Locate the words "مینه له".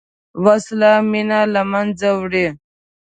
1.11-1.61